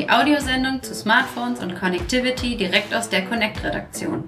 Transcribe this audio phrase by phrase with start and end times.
[0.00, 4.24] die Audiosendung zu Smartphones und Connectivity direkt aus der Connect-Redaktion.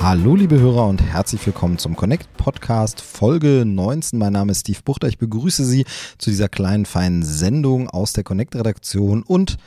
[0.00, 4.18] Hallo liebe Hörer und herzlich willkommen zum Connect Podcast Folge 19.
[4.18, 5.08] Mein Name ist Steve Buchter.
[5.08, 5.84] Ich begrüße Sie
[6.16, 9.58] zu dieser kleinen feinen Sendung aus der Connect Redaktion und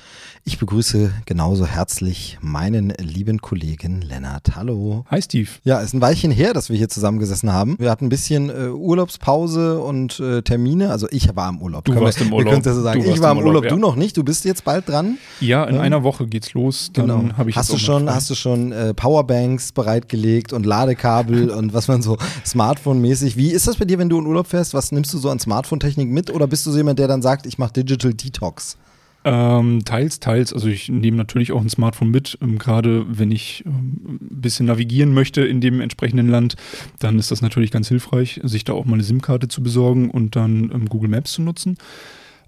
[0.44, 4.55] ich begrüße genauso herzlich meinen lieben Kollegen Lennart.
[4.55, 5.05] Hallo.
[5.12, 5.48] Hi Steve.
[5.63, 7.76] Ja, ist ein Weilchen her, dass wir hier zusammengesessen haben.
[7.77, 10.90] Wir hatten ein bisschen äh, Urlaubspause und äh, Termine.
[10.90, 11.85] Also ich war im Urlaub.
[11.85, 12.46] Du Können warst wir, im Urlaub.
[12.46, 13.04] Wir können es ja so sagen.
[13.04, 13.82] Du Ich war im Urlaub, Urlaub, du ja.
[13.82, 14.18] noch nicht.
[14.18, 15.20] Du bist jetzt bald dran.
[15.41, 15.82] Ja, in Ja.
[15.82, 16.90] einer Woche geht's los.
[16.91, 17.38] Dann Genau.
[17.38, 18.13] habe ich hast du schon, frei.
[18.16, 23.38] hast du schon äh, Powerbanks bereitgelegt und Ladekabel und was man so Smartphone-mäßig.
[23.38, 24.73] Wie ist das bei dir, wenn du in Urlaub fährst?
[24.73, 26.32] Was nimmst du so an Smartphone-Technik mit?
[26.34, 28.77] Oder bist du so jemand, der dann sagt, ich mache Digital Detox?
[29.23, 30.52] Ähm, teils, teils.
[30.52, 32.38] Also ich nehme natürlich auch ein Smartphone mit.
[32.41, 36.55] Ähm, Gerade wenn ich ähm, ein bisschen navigieren möchte in dem entsprechenden Land,
[36.99, 40.35] dann ist das natürlich ganz hilfreich, sich da auch mal eine SIM-Karte zu besorgen und
[40.35, 41.77] dann ähm, Google Maps zu nutzen.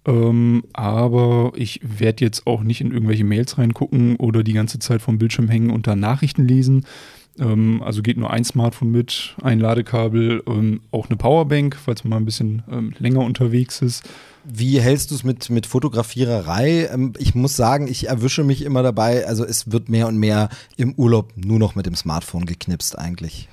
[0.05, 5.01] Ähm, aber ich werde jetzt auch nicht in irgendwelche Mails reingucken oder die ganze Zeit
[5.01, 6.85] vom Bildschirm hängen und da Nachrichten lesen.
[7.39, 12.09] Ähm, also geht nur ein Smartphone mit, ein Ladekabel, ähm, auch eine Powerbank, falls man
[12.11, 14.03] mal ein bisschen ähm, länger unterwegs ist.
[14.43, 16.89] Wie hältst du es mit, mit Fotografiererei?
[16.93, 19.25] Ähm, Ich muss sagen, ich erwische mich immer dabei.
[19.25, 23.47] Also es wird mehr und mehr im Urlaub nur noch mit dem Smartphone geknipst eigentlich.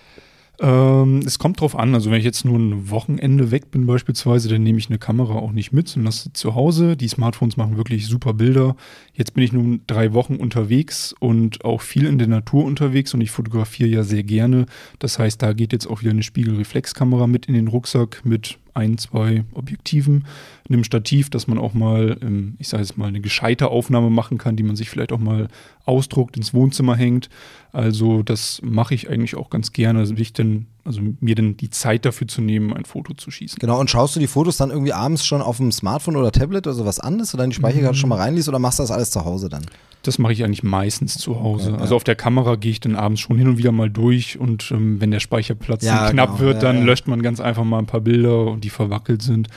[0.61, 1.95] Ähm, es kommt drauf an.
[1.95, 5.35] Also wenn ich jetzt nur ein Wochenende weg bin beispielsweise, dann nehme ich eine Kamera
[5.35, 6.97] auch nicht mit und lasse sie zu Hause.
[6.97, 8.77] Die Smartphones machen wirklich super Bilder.
[9.15, 13.23] Jetzt bin ich nun drei Wochen unterwegs und auch viel in der Natur unterwegs und
[13.23, 14.67] ich fotografiere ja sehr gerne.
[14.99, 18.99] Das heißt, da geht jetzt auch wieder eine Spiegelreflexkamera mit in den Rucksack mit ein,
[18.99, 20.27] zwei Objektiven,
[20.69, 24.39] einem Stativ, dass man auch mal, ähm, ich sage jetzt mal, eine gescheite Aufnahme machen
[24.39, 25.49] kann, die man sich vielleicht auch mal
[25.85, 27.29] ausdruckt, ins Wohnzimmer hängt.
[27.73, 31.71] Also das mache ich eigentlich auch ganz gerne, also, ich denn, also mir denn die
[31.71, 33.59] Zeit dafür zu nehmen, ein Foto zu schießen.
[33.59, 36.67] Genau, und schaust du die Fotos dann irgendwie abends schon auf dem Smartphone oder Tablet
[36.67, 38.91] oder sowas an, dass du dann die Speicherkarte schon mal reinliest oder machst du das
[38.91, 39.67] alles zu Hause dann?
[40.03, 41.73] Das mache ich eigentlich meistens zu Hause.
[41.73, 44.39] Okay, also auf der Kamera gehe ich dann abends schon hin und wieder mal durch
[44.39, 46.85] und ähm, wenn der Speicherplatz Ja, knapp genau, wird, ja, dann ja.
[46.85, 49.49] löscht man ganz einfach mal ein paar Bilder und die verwackelt sind.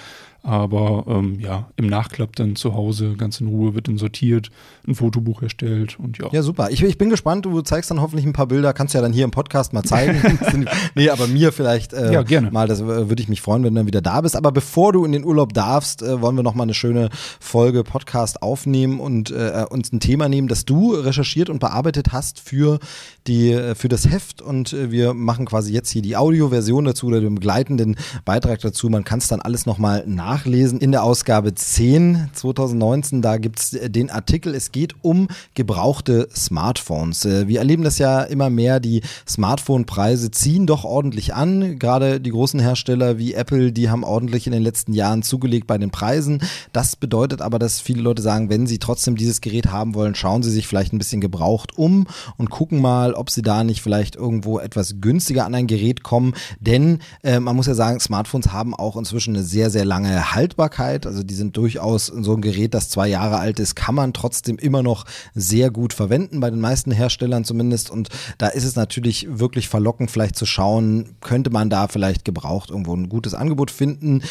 [0.46, 4.50] Aber ähm, ja, im Nachklapp dann zu Hause ganz in Ruhe wird dann sortiert,
[4.86, 6.28] ein Fotobuch erstellt und ja.
[6.34, 6.70] Ja, super.
[6.70, 7.46] Ich, ich bin gespannt.
[7.46, 8.74] Du zeigst dann hoffentlich ein paar Bilder.
[8.74, 10.22] Kannst du ja dann hier im Podcast mal zeigen.
[10.96, 12.52] nee, aber mir vielleicht äh, Ja, gerne.
[12.52, 12.68] mal.
[12.68, 14.36] Das äh, würde ich mich freuen, wenn du dann wieder da bist.
[14.36, 17.86] Aber bevor du in den Urlaub darfst, äh, wollen wir noch mal eine schöne Folge
[17.86, 22.80] Podcast aufnehmen und äh, uns ein Thema nehmen, das du recherchiert und bearbeitet hast für
[23.28, 24.42] die äh, für das Heft.
[24.42, 27.96] Und äh, wir machen quasi jetzt hier die Audioversion dazu oder den begleitenden
[28.26, 28.90] Beitrag dazu.
[28.90, 33.22] Man kann es dann alles noch mal nachlesen in der Ausgabe 10 2019.
[33.22, 34.56] Da gibt's äh, den Artikel.
[34.56, 37.24] Es geht um gebrauchte Smartphones.
[37.26, 38.80] Wir erleben das ja immer mehr.
[38.80, 41.80] Die Smartphone-Preise ziehen doch ordentlich an.
[41.80, 45.78] Gerade die großen Hersteller wie Apple, die haben ordentlich in den letzten Jahren zugelegt bei
[45.78, 46.42] den Preisen.
[46.72, 50.44] Das bedeutet aber, dass viele Leute sagen, wenn sie trotzdem dieses Gerät haben wollen, schauen
[50.44, 52.08] sie sich vielleicht ein bisschen gebraucht um
[52.38, 56.34] und gucken mal, ob sie da nicht vielleicht irgendwo etwas günstiger an ein Gerät kommen.
[56.60, 61.06] Denn äh, man muss ja sagen, Smartphones haben auch inzwischen eine sehr, sehr lange Haltbarkeit.
[61.06, 64.58] Also die sind durchaus so ein Gerät, das zwei Jahre alt ist, kann man trotzdem
[64.58, 67.90] immer noch sehr gut verwenden, bei den meisten Herstellern zumindest.
[67.90, 72.70] Und da ist es natürlich wirklich verlockend, vielleicht zu schauen, könnte man da vielleicht gebraucht
[72.70, 74.22] irgendwo ein gutes Angebot finden.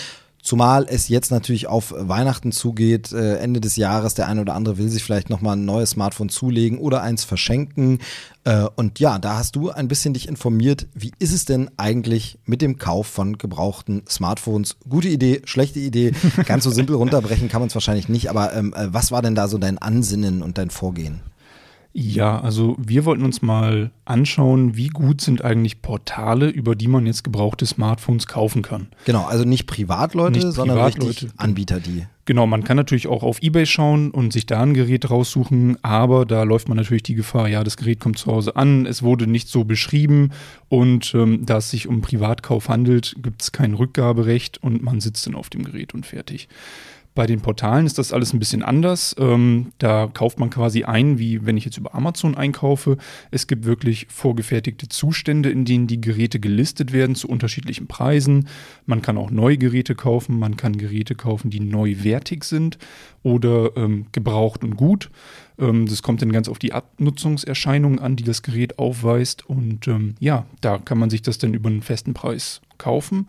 [0.43, 4.77] Zumal es jetzt natürlich auf Weihnachten zugeht, äh, Ende des Jahres, der eine oder andere
[4.77, 8.01] will sich vielleicht nochmal ein neues Smartphone zulegen oder eins verschenken.
[8.43, 12.41] Äh, und ja, da hast du ein bisschen dich informiert, wie ist es denn eigentlich
[12.45, 14.79] mit dem Kauf von gebrauchten Smartphones?
[14.89, 16.11] Gute Idee, schlechte Idee,
[16.45, 19.37] ganz so simpel runterbrechen kann man es wahrscheinlich nicht, aber ähm, äh, was war denn
[19.37, 21.21] da so dein Ansinnen und dein Vorgehen?
[21.95, 27.05] Ja, also wir wollten uns mal anschauen, wie gut sind eigentlich Portale, über die man
[27.05, 28.89] jetzt gebrauchte Smartphones kaufen kann.
[29.05, 31.29] Genau, also nicht Privatleute, Nicht sondern Privatleute.
[31.37, 32.07] Anbieter, die.
[32.25, 36.25] Genau, man kann natürlich auch auf Ebay schauen und sich da ein Gerät raussuchen, aber
[36.25, 39.27] da läuft man natürlich die Gefahr, ja, das Gerät kommt zu Hause an, es wurde
[39.27, 40.31] nicht so beschrieben
[40.69, 45.27] und ähm, da es sich um Privatkauf handelt, gibt es kein Rückgaberecht und man sitzt
[45.27, 46.49] dann auf dem Gerät und fertig.
[47.15, 49.15] Bei den Portalen ist das alles ein bisschen anders.
[49.19, 52.97] Ähm, da kauft man quasi ein, wie wenn ich jetzt über Amazon einkaufe.
[53.31, 58.49] Es gibt wirklich vorgefertigte Zustände, in denen die Geräte gelistet werden zu unterschiedlichen Preisen.
[58.87, 62.79] Man kann auch neue Geräte kaufen, man kann Geräte kaufen, die neuwertig sind
[63.23, 65.11] oder ähm, gebraucht und gut.
[65.59, 69.49] Ähm, das kommt dann ganz auf die Abnutzungserscheinungen an, die das Gerät aufweist.
[69.49, 73.29] Und ähm, ja, da kann man sich das dann über einen festen Preis kaufen.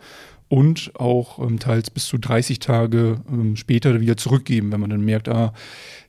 [0.53, 5.03] Und auch ähm, teils bis zu 30 Tage ähm, später wieder zurückgeben, wenn man dann
[5.03, 5.51] merkt, ah,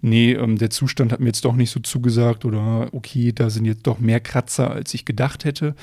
[0.02, 3.64] nee, ähm, der Zustand hat mir jetzt doch nicht so zugesagt oder okay, da sind
[3.64, 5.74] jetzt doch mehr Kratzer, als ich gedacht hätte.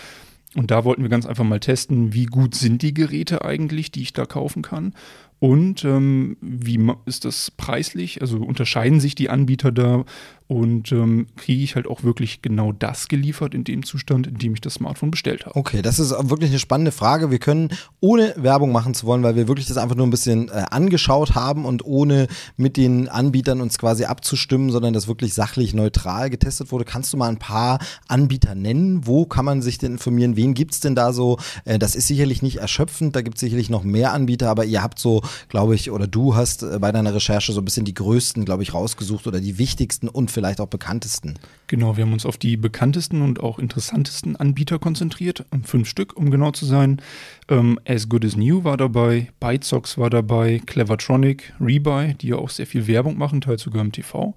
[0.53, 4.03] Und da wollten wir ganz einfach mal testen, wie gut sind die Geräte eigentlich, die
[4.03, 4.93] ich da kaufen kann
[5.41, 8.21] und ähm, wie ist das preislich?
[8.21, 10.05] Also unterscheiden sich die Anbieter da
[10.51, 14.53] und ähm, kriege ich halt auch wirklich genau das geliefert in dem Zustand, in dem
[14.53, 15.56] ich das Smartphone bestellt habe.
[15.56, 17.31] Okay, das ist wirklich eine spannende Frage.
[17.31, 17.69] Wir können,
[18.01, 21.36] ohne Werbung machen zu wollen, weil wir wirklich das einfach nur ein bisschen äh, angeschaut
[21.36, 22.27] haben und ohne
[22.57, 26.83] mit den Anbietern uns quasi abzustimmen, sondern das wirklich sachlich neutral getestet wurde.
[26.83, 29.07] Kannst du mal ein paar Anbieter nennen?
[29.07, 30.36] Wo kann man sich denn informieren?
[30.36, 31.38] Wen gibt es denn da so?
[31.63, 34.83] Äh, das ist sicherlich nicht erschöpfend, da gibt es sicherlich noch mehr Anbieter, aber ihr
[34.83, 37.94] habt so, glaube ich, oder du hast äh, bei deiner Recherche so ein bisschen die
[37.94, 41.35] größten, glaube ich, rausgesucht oder die wichtigsten und vielleicht vielleicht auch bekanntesten.
[41.67, 45.45] Genau, wir haben uns auf die bekanntesten und auch interessantesten Anbieter konzentriert.
[45.63, 46.99] Fünf Stück, um genau zu sein.
[47.47, 52.49] Ähm, As Good as New war dabei, ByteSox war dabei, Clevertronic, Rebuy, die ja auch
[52.49, 54.33] sehr viel Werbung machen, teils sogar im TV,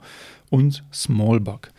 [0.50, 1.70] und Smallbug.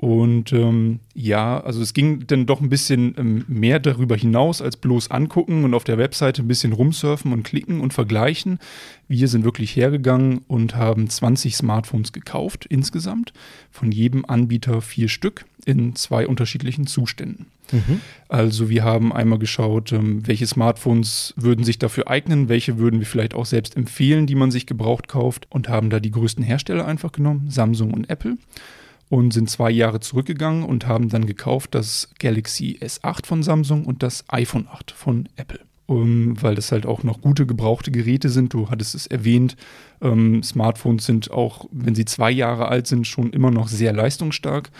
[0.00, 4.78] Und ähm, ja, also es ging dann doch ein bisschen ähm, mehr darüber hinaus als
[4.78, 8.60] bloß angucken und auf der Webseite ein bisschen rumsurfen und klicken und vergleichen.
[9.08, 13.34] Wir sind wirklich hergegangen und haben 20 Smartphones gekauft insgesamt,
[13.70, 17.48] von jedem Anbieter vier Stück in zwei unterschiedlichen Zuständen.
[17.70, 18.00] Mhm.
[18.30, 23.06] Also wir haben einmal geschaut, ähm, welche Smartphones würden sich dafür eignen, welche würden wir
[23.06, 26.86] vielleicht auch selbst empfehlen, die man sich gebraucht kauft und haben da die größten Hersteller
[26.86, 28.38] einfach genommen, Samsung und Apple
[29.10, 34.02] und sind zwei Jahre zurückgegangen und haben dann gekauft das Galaxy S8 von Samsung und
[34.02, 35.60] das iPhone 8 von Apple.
[35.86, 38.54] Um, weil das halt auch noch gute gebrauchte Geräte sind.
[38.54, 39.56] Du hattest es erwähnt,
[40.00, 44.70] ähm, Smartphones sind auch, wenn sie zwei Jahre alt sind, schon immer noch sehr leistungsstark.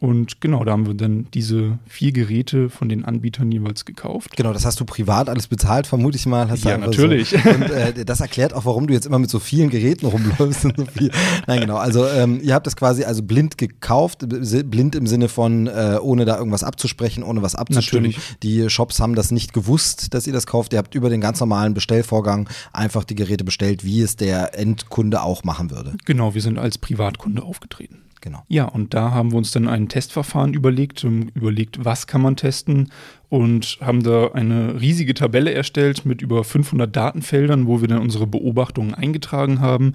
[0.00, 4.34] Und genau, da haben wir dann diese vier Geräte von den Anbietern jeweils gekauft.
[4.34, 6.48] Genau, das hast du privat alles bezahlt, vermute ich mal.
[6.56, 7.28] ja, natürlich.
[7.28, 7.36] So.
[7.50, 10.64] Und äh, das erklärt auch, warum du jetzt immer mit so vielen Geräten rumläufst.
[10.64, 11.10] Und so viel.
[11.46, 11.76] Nein, genau.
[11.76, 16.24] Also ähm, ihr habt das quasi also blind gekauft, blind im Sinne von, äh, ohne
[16.24, 18.12] da irgendwas abzusprechen, ohne was abzustimmen.
[18.12, 18.38] Natürlich.
[18.42, 20.72] Die Shops haben das nicht gewusst, dass ihr das kauft.
[20.72, 25.22] Ihr habt über den ganz normalen Bestellvorgang einfach die Geräte bestellt, wie es der Endkunde
[25.22, 25.92] auch machen würde.
[26.06, 27.98] Genau, wir sind als Privatkunde aufgetreten.
[28.20, 28.42] Genau.
[28.48, 32.90] Ja, und da haben wir uns dann ein Testverfahren überlegt, überlegt, was kann man testen
[33.30, 38.26] und haben da eine riesige Tabelle erstellt mit über 500 Datenfeldern, wo wir dann unsere
[38.26, 39.94] Beobachtungen eingetragen haben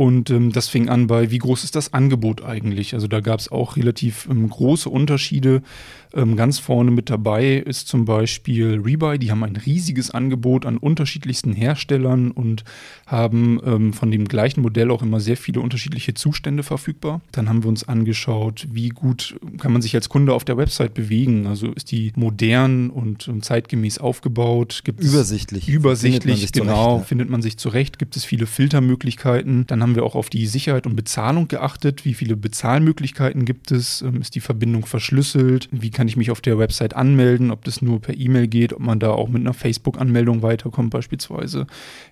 [0.00, 2.94] und ähm, das fing an bei, wie groß ist das Angebot eigentlich?
[2.94, 5.60] Also da gab es auch relativ ähm, große Unterschiede.
[6.14, 10.78] Ähm, ganz vorne mit dabei ist zum Beispiel Rebuy, die haben ein riesiges Angebot an
[10.78, 12.64] unterschiedlichsten Herstellern und
[13.06, 17.20] haben ähm, von dem gleichen Modell auch immer sehr viele unterschiedliche Zustände verfügbar.
[17.32, 20.94] Dann haben wir uns angeschaut, wie gut kann man sich als Kunde auf der Website
[20.94, 21.46] bewegen?
[21.46, 24.80] Also ist die modern und, und zeitgemäß aufgebaut?
[24.84, 25.68] Gibt übersichtlich.
[25.68, 27.04] Übersichtlich, findet genau, zurecht, ja.
[27.04, 27.98] findet man sich zurecht?
[27.98, 29.66] Gibt es viele Filtermöglichkeiten?
[29.66, 32.04] Dann haben haben wir auch auf die Sicherheit und Bezahlung geachtet.
[32.04, 34.02] Wie viele Bezahlmöglichkeiten gibt es?
[34.02, 35.68] Ähm, ist die Verbindung verschlüsselt?
[35.72, 37.50] Wie kann ich mich auf der Website anmelden?
[37.50, 41.66] Ob das nur per E-Mail geht, ob man da auch mit einer Facebook-Anmeldung weiterkommt beispielsweise.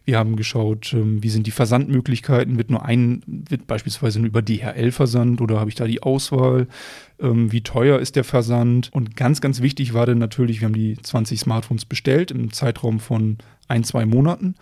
[0.04, 2.58] Wir haben geschaut, ähm, wie sind die Versandmöglichkeiten?
[2.58, 6.68] Wird nur ein, wird beispielsweise nur über DHL versandt oder habe ich da die Auswahl?
[7.20, 8.90] Ähm, wie teuer ist der Versand?
[8.92, 13.00] Und ganz, ganz wichtig war dann natürlich, wir haben die 20 Smartphones bestellt im Zeitraum
[13.00, 13.38] von
[13.68, 14.54] ein, zwei Monaten.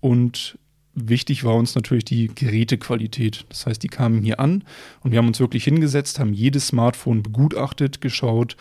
[0.00, 0.58] Und
[1.04, 3.44] wichtig war uns natürlich die Gerätequalität.
[3.48, 4.64] Das heißt, die kamen hier an
[5.00, 8.56] und wir haben uns wirklich hingesetzt, haben jedes Smartphone begutachtet, geschaut,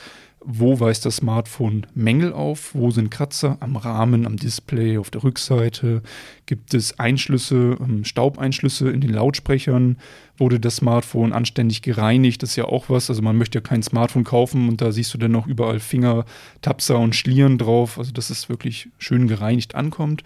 [0.50, 5.24] wo weist das Smartphone Mängel auf, wo sind Kratzer am Rahmen, am Display, auf der
[5.24, 6.02] Rückseite,
[6.46, 9.98] gibt es Einschlüsse, ähm, Staubeinschlüsse in den Lautsprechern,
[10.38, 13.84] wurde das Smartphone anständig gereinigt, das ist ja auch was, also man möchte ja kein
[13.84, 16.24] Smartphone kaufen und da siehst du dann noch überall Finger,
[16.62, 20.24] Tapser und Schlieren drauf, also dass es wirklich schön gereinigt ankommt.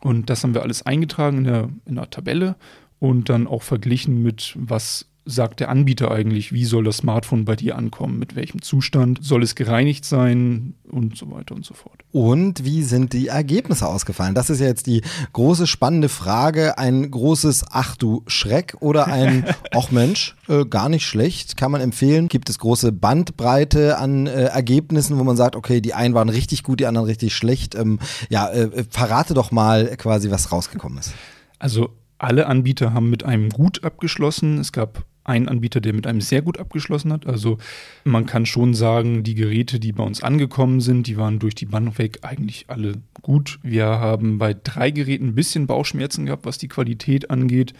[0.00, 2.56] Und das haben wir alles eingetragen in der, in der Tabelle
[2.98, 7.56] und dann auch verglichen mit, was sagt der Anbieter eigentlich, wie soll das Smartphone bei
[7.56, 12.00] dir ankommen, mit welchem Zustand, soll es gereinigt sein und so weiter und so fort.
[12.12, 14.34] Und wie sind die Ergebnisse ausgefallen?
[14.34, 16.78] Das ist ja jetzt die große spannende Frage.
[16.78, 19.44] Ein großes Ach du Schreck oder ein
[19.74, 22.28] Ach Mensch, äh, gar nicht schlecht, kann man empfehlen.
[22.28, 26.62] Gibt es große Bandbreite an äh, Ergebnissen, wo man sagt, okay, die einen waren richtig
[26.62, 27.74] gut, die anderen richtig schlecht.
[27.74, 31.12] Ähm, ja, äh, verrate doch mal quasi, was rausgekommen ist.
[31.58, 34.58] Also alle Anbieter haben mit einem gut abgeschlossen.
[34.58, 37.26] Es gab einen Anbieter, der mit einem sehr gut abgeschlossen hat.
[37.26, 37.58] Also
[38.04, 41.66] man kann schon sagen, die Geräte, die bei uns angekommen sind, die waren durch die
[41.66, 43.58] Bank weg eigentlich alle gut.
[43.62, 47.72] Wir haben bei drei Geräten ein bisschen Bauchschmerzen gehabt, was die Qualität angeht.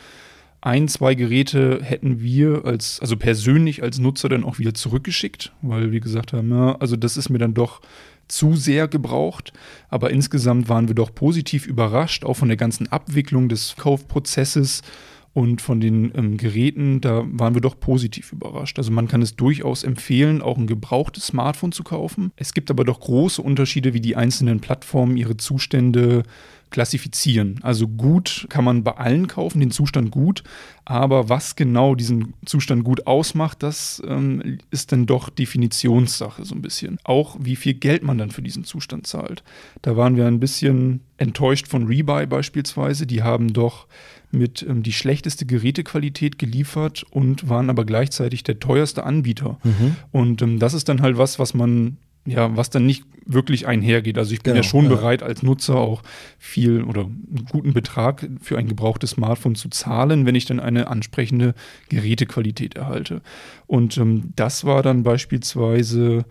[0.63, 5.91] Ein, zwei Geräte hätten wir als, also persönlich als Nutzer dann auch wieder zurückgeschickt, weil
[5.91, 7.81] wir gesagt haben, ja, also das ist mir dann doch
[8.29, 9.53] zu sehr gebraucht.
[9.89, 14.83] Aber insgesamt waren wir doch positiv überrascht, auch von der ganzen Abwicklung des Kaufprozesses
[15.33, 18.79] und von den ähm, Geräten, da waren wir doch positiv überrascht.
[18.79, 22.33] Also man kann es durchaus empfehlen, auch ein gebrauchtes Smartphone zu kaufen.
[22.37, 26.25] Es gibt aber doch große Unterschiede, wie die einzelnen Plattformen ihre Zustände
[26.71, 27.59] klassifizieren.
[27.63, 30.43] Also gut kann man bei allen kaufen, den Zustand gut,
[30.85, 36.63] aber was genau diesen Zustand gut ausmacht, das ähm, ist dann doch Definitionssache so ein
[36.63, 36.99] bisschen.
[37.05, 39.43] Auch wie viel Geld man dann für diesen Zustand zahlt.
[39.83, 43.07] Da waren wir ein bisschen enttäuscht von Rebuy beispielsweise.
[43.07, 43.87] Die haben doch
[44.31, 49.59] mit ähm, die schlechteste Gerätequalität geliefert und waren aber gleichzeitig der teuerste Anbieter.
[49.65, 49.97] Mhm.
[50.13, 51.97] Und ähm, das ist dann halt was, was man
[52.27, 54.19] ja, was dann nicht wirklich einhergeht.
[54.19, 54.91] Also ich bin genau, ja schon ja.
[54.91, 56.03] bereit, als Nutzer auch
[56.39, 60.89] viel oder einen guten Betrag für ein gebrauchtes Smartphone zu zahlen, wenn ich dann eine
[60.89, 61.55] ansprechende
[61.89, 63.23] Gerätequalität erhalte.
[63.67, 66.25] Und ähm, das war dann beispielsweise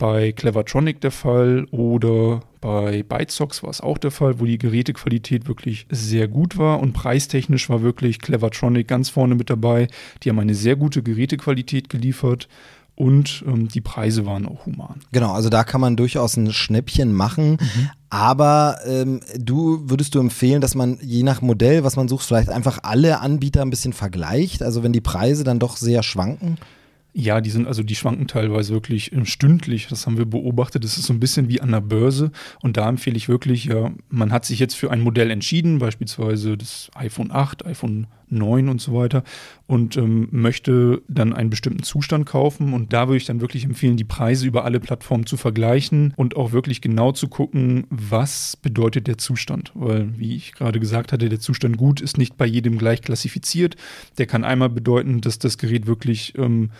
[0.00, 5.46] bei Clevertronic der Fall oder bei ByteSox war es auch der Fall, wo die Gerätequalität
[5.46, 9.88] wirklich sehr gut war und preistechnisch war wirklich Clevertronic ganz vorne mit dabei.
[10.22, 12.48] Die haben eine sehr gute Gerätequalität geliefert
[12.96, 15.00] und ähm, die Preise waren auch human.
[15.12, 17.58] Genau, also da kann man durchaus ein Schnäppchen machen.
[17.60, 17.90] Mhm.
[18.08, 22.48] Aber ähm, du würdest du empfehlen, dass man je nach Modell, was man sucht, vielleicht
[22.48, 24.62] einfach alle Anbieter ein bisschen vergleicht?
[24.62, 26.56] Also wenn die Preise dann doch sehr schwanken?
[27.12, 29.88] Ja, die sind also, die schwanken teilweise wirklich ähm, stündlich.
[29.88, 30.84] Das haben wir beobachtet.
[30.84, 32.30] Das ist so ein bisschen wie an der Börse.
[32.62, 36.56] Und da empfehle ich wirklich, ja, man hat sich jetzt für ein Modell entschieden, beispielsweise
[36.56, 39.24] das iPhone 8, iPhone 9 und so weiter
[39.70, 42.72] und ähm, möchte dann einen bestimmten Zustand kaufen.
[42.72, 46.34] Und da würde ich dann wirklich empfehlen, die Preise über alle Plattformen zu vergleichen und
[46.34, 49.70] auch wirklich genau zu gucken, was bedeutet der Zustand.
[49.76, 53.76] Weil, wie ich gerade gesagt hatte, der Zustand gut ist nicht bei jedem gleich klassifiziert.
[54.18, 56.70] Der kann einmal bedeuten, dass das Gerät wirklich ähm,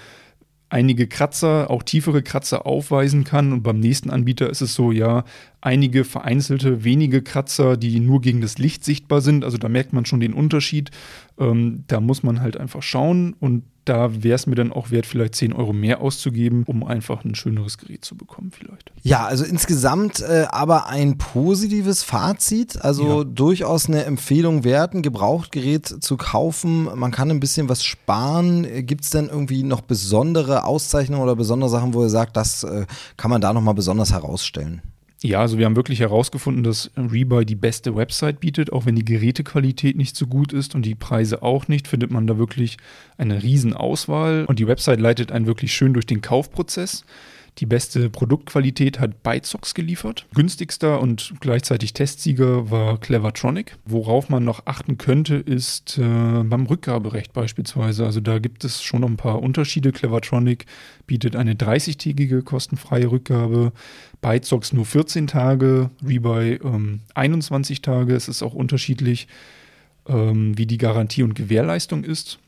[0.70, 3.52] einige Kratzer, auch tiefere Kratzer aufweisen kann.
[3.52, 5.24] Und beim nächsten Anbieter ist es so, ja,
[5.60, 9.44] einige vereinzelte, wenige Kratzer, die nur gegen das Licht sichtbar sind.
[9.44, 10.90] Also da merkt man schon den Unterschied.
[11.38, 15.04] Ähm, da muss man halt einfach schauen und da wäre es mir dann auch wert,
[15.04, 18.92] vielleicht 10 Euro mehr auszugeben, um einfach ein schöneres Gerät zu bekommen, vielleicht.
[19.02, 22.80] Ja, also insgesamt äh, aber ein positives Fazit.
[22.84, 23.24] Also ja.
[23.24, 26.84] durchaus eine Empfehlung wert, ein Gebrauchtgerät zu kaufen.
[26.94, 28.86] Man kann ein bisschen was sparen.
[28.86, 32.86] Gibt es denn irgendwie noch besondere Auszeichnungen oder besondere Sachen, wo ihr sagt, das äh,
[33.16, 34.82] kann man da nochmal besonders herausstellen?
[35.22, 39.04] Ja, also wir haben wirklich herausgefunden, dass Rebuy die beste Website bietet, auch wenn die
[39.04, 42.78] Gerätequalität nicht so gut ist und die Preise auch nicht, findet man da wirklich
[43.18, 47.04] eine Riesenauswahl und die Website leitet einen wirklich schön durch den Kaufprozess.
[47.60, 50.26] Die beste Produktqualität hat ByteSox geliefert.
[50.34, 53.76] Günstigster und gleichzeitig Testsieger war Clevertronic.
[53.84, 56.02] Worauf man noch achten könnte, ist äh,
[56.42, 58.06] beim Rückgaberecht beispielsweise.
[58.06, 59.92] Also da gibt es schon noch ein paar Unterschiede.
[59.92, 60.64] Clevertronic
[61.06, 63.72] bietet eine 30-tägige kostenfreie Rückgabe,
[64.22, 68.14] ByteSox nur 14 Tage, Rebuy ähm, 21 Tage.
[68.14, 69.28] Es ist auch unterschiedlich,
[70.08, 72.38] ähm, wie die Garantie und Gewährleistung ist.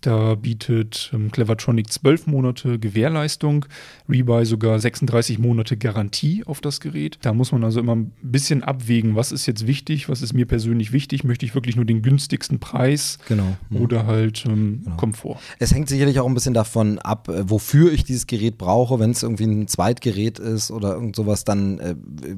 [0.00, 3.66] Da bietet ähm, Clevertronic 12 Monate Gewährleistung,
[4.08, 7.18] Rebuy sogar 36 Monate Garantie auf das Gerät.
[7.22, 10.46] Da muss man also immer ein bisschen abwägen, was ist jetzt wichtig, was ist mir
[10.46, 11.24] persönlich wichtig.
[11.24, 13.56] Möchte ich wirklich nur den günstigsten Preis genau.
[13.68, 13.80] Mhm.
[13.80, 14.96] oder halt ähm, genau.
[14.96, 15.38] Komfort?
[15.58, 19.00] Es hängt sicherlich auch ein bisschen davon ab, äh, wofür ich dieses Gerät brauche.
[19.00, 21.94] Wenn es irgendwie ein Zweitgerät ist oder irgend sowas, dann äh,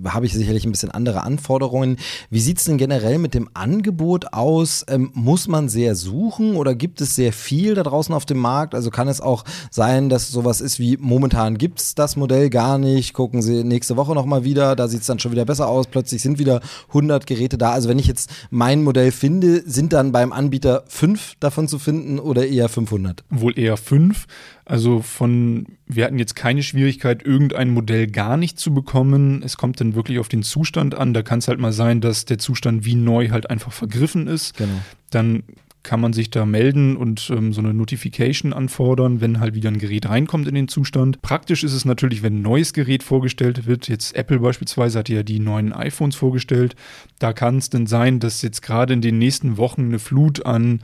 [0.09, 1.99] habe ich sicherlich ein bisschen andere Anforderungen.
[2.31, 4.87] Wie sieht es denn generell mit dem Angebot aus?
[4.89, 7.42] Ähm, muss man sehr suchen oder gibt es sehr viel
[7.75, 8.75] da draußen auf dem Markt.
[8.75, 12.79] Also kann es auch sein, dass sowas ist wie momentan gibt es das Modell gar
[12.79, 13.15] nicht.
[13.15, 15.87] Gucken Sie nächste Woche nochmal wieder, da sieht es dann schon wieder besser aus.
[15.87, 17.73] Plötzlich sind wieder 100 Geräte da.
[17.73, 22.19] Also wenn ich jetzt mein Modell finde, sind dann beim Anbieter fünf davon zu finden
[22.19, 23.25] oder eher 500?
[23.31, 24.27] Wohl eher fünf.
[24.65, 29.43] Also von, wir hatten jetzt keine Schwierigkeit, irgendein Modell gar nicht zu bekommen.
[29.45, 31.13] Es kommt dann wirklich auf den Zustand an.
[31.15, 34.57] Da kann es halt mal sein, dass der Zustand wie neu halt einfach vergriffen ist.
[34.57, 34.81] Genau.
[35.11, 35.43] Dann
[35.83, 39.79] kann man sich da melden und ähm, so eine Notification anfordern, wenn halt wieder ein
[39.79, 41.23] Gerät reinkommt in den Zustand.
[41.23, 43.89] Praktisch ist es natürlich, wenn ein neues Gerät vorgestellt wird.
[43.89, 46.77] Jetzt Apple beispielsweise hat ja die neuen iPhones vorgestellt.
[47.19, 50.81] Da kann es denn sein, dass jetzt gerade in den nächsten Wochen eine Flut an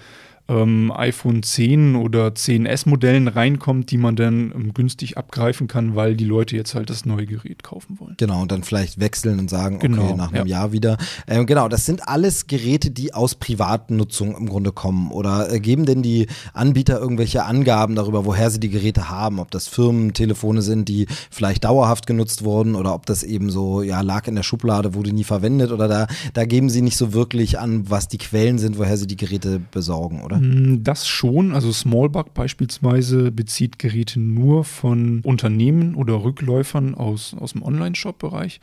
[0.49, 6.17] ähm, iPhone 10 oder 10S Modellen reinkommt, die man dann ähm, günstig abgreifen kann, weil
[6.17, 8.15] die Leute jetzt halt das neue Gerät kaufen wollen.
[8.17, 10.59] Genau, und dann vielleicht wechseln und sagen, genau, okay, nach einem ja.
[10.59, 10.97] Jahr wieder.
[11.27, 15.11] Ähm, genau, das sind alles Geräte, die aus privaten Nutzung im Grunde kommen.
[15.11, 19.41] Oder äh, geben denn die Anbieter irgendwelche Angaben darüber, woher sie die Geräte haben?
[19.41, 24.01] Ob das Firmentelefone sind, die vielleicht dauerhaft genutzt wurden oder ob das eben so, ja,
[24.01, 27.59] lag in der Schublade, wurde nie verwendet oder da, da geben sie nicht so wirklich
[27.59, 30.38] an, was die Quellen sind, woher sie die Geräte besorgen, oder?
[30.39, 31.55] Mm, das schon.
[31.55, 38.61] Also Smallbug beispielsweise bezieht Geräte nur von Unternehmen oder Rückläufern aus, aus dem Online-Shop-Bereich.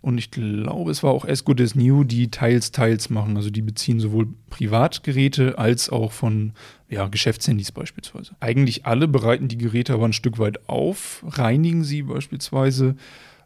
[0.00, 3.36] Und ich glaube, es war auch As Good As New, die teils, teils machen.
[3.36, 6.54] Also die beziehen sowohl Privatgeräte als auch von
[6.88, 8.32] ja, Geschäftshandys beispielsweise.
[8.40, 12.96] Eigentlich alle bereiten die Geräte aber ein Stück weit auf, reinigen sie beispielsweise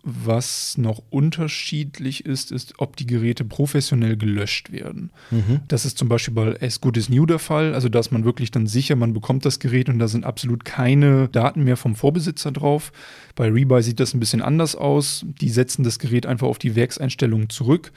[0.03, 5.11] was noch unterschiedlich ist, ist, ob die Geräte professionell gelöscht werden.
[5.31, 5.61] Mhm.
[5.69, 7.75] Das ist zum Beispiel bei As Good As New der Fall.
[7.75, 11.29] Also, dass man wirklich dann sicher, man bekommt das Gerät und da sind absolut keine
[11.29, 12.93] Daten mehr vom Vorbesitzer drauf.
[13.35, 15.25] Bei Rebuy sieht das ein bisschen anders aus.
[15.41, 17.93] Die setzen das Gerät einfach auf die Werkseinstellungen zurück.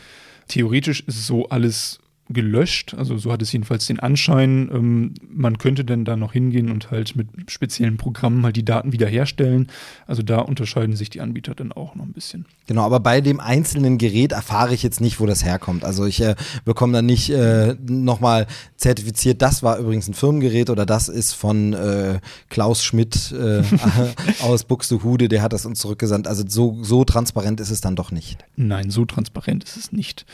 [0.47, 2.93] Theoretisch ist so alles gelöscht.
[2.93, 4.69] Also so hat es jedenfalls den Anschein.
[4.71, 8.91] Ähm, man könnte dann da noch hingehen und halt mit speziellen Programmen halt die Daten
[8.91, 9.67] wiederherstellen.
[10.05, 12.45] Also da unterscheiden sich die Anbieter dann auch noch ein bisschen.
[12.67, 15.83] Genau, aber bei dem einzelnen Gerät erfahre ich jetzt nicht, wo das herkommt.
[15.83, 18.45] Also ich äh, bekomme dann nicht äh, nochmal
[18.77, 22.19] zertifiziert, das war übrigens ein Firmengerät oder das ist von äh,
[22.49, 23.63] Klaus Schmidt äh,
[24.41, 26.27] aus Buxtehude, der hat das uns zurückgesandt.
[26.27, 28.45] Also so, so transparent ist es dann doch nicht.
[28.55, 30.25] Nein, so transparent ist es nicht.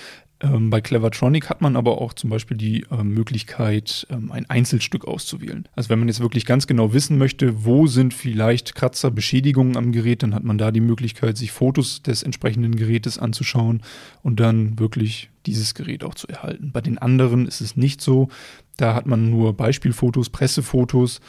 [0.45, 5.05] Ähm, bei Clevertronic hat man aber auch zum Beispiel die äh, Möglichkeit, ähm, ein Einzelstück
[5.05, 5.67] auszuwählen.
[5.75, 9.91] Also wenn man jetzt wirklich ganz genau wissen möchte, wo sind vielleicht Kratzer, Beschädigungen am
[9.91, 13.81] Gerät, dann hat man da die Möglichkeit, sich Fotos des entsprechenden Gerätes anzuschauen
[14.21, 16.71] und dann wirklich dieses Gerät auch zu erhalten.
[16.71, 18.29] Bei den anderen ist es nicht so.
[18.77, 21.21] Da hat man nur Beispielfotos, Pressefotos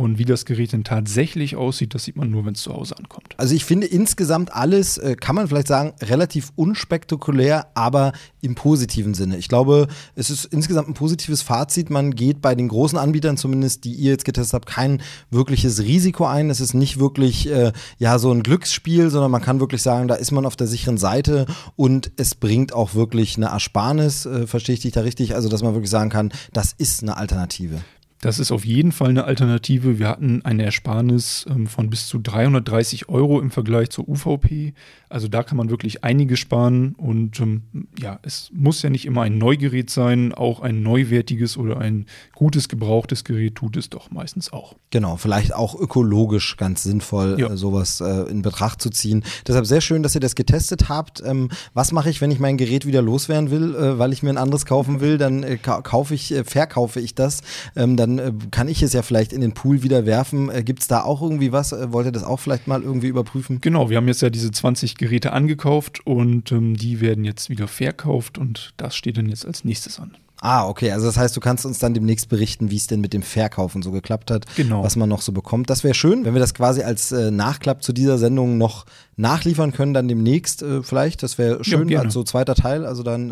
[0.00, 2.96] und wie das Gerät denn tatsächlich aussieht, das sieht man nur, wenn es zu Hause
[2.96, 3.34] ankommt.
[3.36, 9.12] Also ich finde insgesamt alles, äh, kann man vielleicht sagen, relativ unspektakulär, aber im positiven
[9.12, 9.36] Sinne.
[9.36, 11.90] Ich glaube, es ist insgesamt ein positives Fazit.
[11.90, 16.24] Man geht bei den großen Anbietern zumindest, die ihr jetzt getestet habt, kein wirkliches Risiko
[16.24, 16.48] ein.
[16.48, 20.14] Es ist nicht wirklich äh, ja so ein Glücksspiel, sondern man kann wirklich sagen, da
[20.14, 21.44] ist man auf der sicheren Seite
[21.76, 24.24] und es bringt auch wirklich eine Ersparnis.
[24.24, 25.34] Äh, verstehe ich dich da richtig?
[25.34, 27.82] Also, dass man wirklich sagen kann, das ist eine Alternative.
[28.20, 29.98] Das ist auf jeden Fall eine Alternative.
[29.98, 34.74] Wir hatten eine Ersparnis ähm, von bis zu 330 Euro im Vergleich zur UVP.
[35.10, 36.94] Also da kann man wirklich einiges sparen.
[36.96, 37.62] Und ähm,
[37.98, 40.32] ja, es muss ja nicht immer ein Neugerät sein.
[40.32, 44.76] Auch ein neuwertiges oder ein gutes gebrauchtes Gerät tut es doch meistens auch.
[44.90, 47.50] Genau, vielleicht auch ökologisch ganz sinnvoll, ja.
[47.50, 49.24] äh, sowas äh, in Betracht zu ziehen.
[49.48, 51.20] Deshalb sehr schön, dass ihr das getestet habt.
[51.26, 54.30] Ähm, was mache ich, wenn ich mein Gerät wieder loswerden will, äh, weil ich mir
[54.30, 55.18] ein anderes kaufen will?
[55.18, 57.40] Dann äh, kaufe ich, äh, verkaufe ich das.
[57.74, 60.50] Ähm, dann äh, kann ich es ja vielleicht in den Pool wieder werfen.
[60.50, 61.72] Äh, Gibt es da auch irgendwie was?
[61.72, 63.60] Wollt ihr das auch vielleicht mal irgendwie überprüfen?
[63.60, 67.68] Genau, wir haben jetzt ja diese 20 Geräte angekauft und ähm, die werden jetzt wieder
[67.68, 70.14] verkauft und das steht dann jetzt als nächstes an.
[70.42, 70.90] Ah, okay.
[70.92, 73.82] Also das heißt, du kannst uns dann demnächst berichten, wie es denn mit dem Verkaufen
[73.82, 74.82] so geklappt hat, genau.
[74.82, 75.68] was man noch so bekommt.
[75.68, 78.86] Das wäre schön, wenn wir das quasi als äh, Nachklapp zu dieser Sendung noch
[79.16, 81.22] nachliefern können, dann demnächst äh, vielleicht.
[81.22, 82.86] Das wäre schön ja, als so zweiter Teil.
[82.86, 83.30] Also dann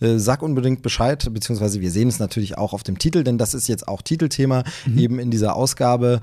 [0.00, 3.38] äh, äh, sag unbedingt Bescheid, beziehungsweise wir sehen es natürlich auch auf dem Titel, denn
[3.38, 4.98] das ist jetzt auch Titelthema mhm.
[4.98, 6.20] eben in dieser Ausgabe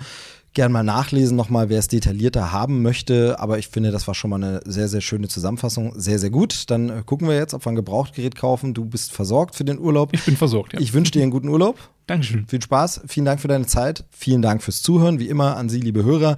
[0.60, 3.40] gern mal nachlesen, nochmal, wer es detaillierter haben möchte.
[3.40, 5.94] Aber ich finde, das war schon mal eine sehr, sehr schöne Zusammenfassung.
[5.96, 6.70] Sehr, sehr gut.
[6.70, 8.74] Dann äh, gucken wir jetzt, ob wir ein Gebrauchtgerät kaufen.
[8.74, 10.10] Du bist versorgt für den Urlaub.
[10.12, 10.82] Ich bin versorgt, ja.
[10.82, 11.78] Ich wünsche dir einen guten Urlaub.
[12.08, 12.46] Dankeschön.
[12.48, 13.04] Viel Spaß.
[13.08, 14.04] Vielen Dank für deine Zeit.
[14.10, 15.20] Vielen Dank fürs Zuhören.
[15.20, 16.36] Wie immer an Sie, liebe Hörer.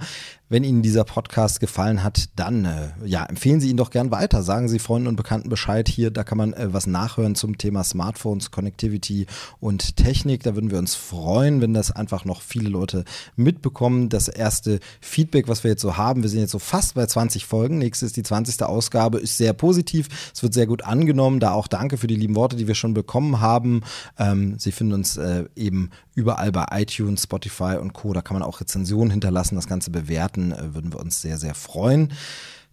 [0.52, 4.42] Wenn Ihnen dieser Podcast gefallen hat, dann äh, ja, empfehlen Sie ihn doch gern weiter.
[4.42, 6.10] Sagen Sie Freunden und Bekannten Bescheid hier.
[6.10, 9.26] Da kann man äh, was nachhören zum Thema Smartphones, Connectivity
[9.60, 10.42] und Technik.
[10.42, 14.10] Da würden wir uns freuen, wenn das einfach noch viele Leute mitbekommen.
[14.10, 17.46] Das erste Feedback, was wir jetzt so haben, wir sind jetzt so fast bei 20
[17.46, 17.78] Folgen.
[17.78, 18.62] Nächste ist die 20.
[18.62, 20.10] Ausgabe, ist sehr positiv.
[20.34, 21.40] Es wird sehr gut angenommen.
[21.40, 23.80] Da auch danke für die lieben Worte, die wir schon bekommen haben.
[24.18, 28.12] Ähm, Sie finden uns äh, eben überall bei iTunes, Spotify und Co.
[28.12, 31.54] Da kann man auch Rezensionen hinterlassen, das Ganze bewerten, äh, würden wir uns sehr, sehr
[31.54, 32.12] freuen.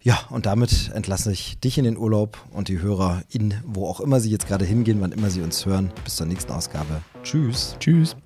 [0.02, 4.00] Ja, und damit entlasse ich dich in den Urlaub und die Hörer in, wo auch
[4.00, 5.92] immer sie jetzt gerade hingehen, wann immer sie uns hören.
[6.04, 7.02] Bis zur nächsten Ausgabe.
[7.22, 7.76] Tschüss.
[7.78, 8.16] Tschüss.